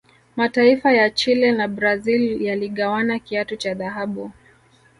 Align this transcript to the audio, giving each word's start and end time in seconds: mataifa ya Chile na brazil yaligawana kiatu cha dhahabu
mataifa 0.35 0.91
ya 0.91 1.09
Chile 1.09 1.51
na 1.51 1.67
brazil 1.67 2.41
yaligawana 2.41 3.19
kiatu 3.19 3.55
cha 3.55 3.73
dhahabu 3.73 4.31